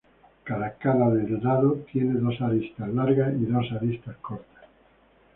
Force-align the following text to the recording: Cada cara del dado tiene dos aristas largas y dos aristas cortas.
Cada 0.45 0.73
cara 0.79 1.09
del 1.11 1.39
dado 1.39 1.85
tiene 1.91 2.19
dos 2.19 2.41
aristas 2.41 2.89
largas 2.89 3.35
y 3.39 3.45
dos 3.45 3.71
aristas 3.71 4.17
cortas. 4.17 4.63